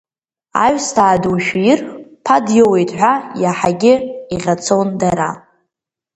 Аҩсҭаа 0.63 1.21
душәиир 1.23 1.79
ԥа 2.23 2.37
диоуеит 2.45 2.91
ҳәа, 2.97 3.13
иаҳагьы 3.41 3.93
иӷьацон 4.33 4.87
дара. 5.01 5.29